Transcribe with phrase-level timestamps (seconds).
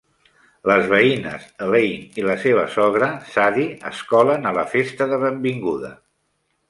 [0.69, 5.93] Les veïnes Elaine i la seva sogra, Sadie, es colen a la festa de benvinguda.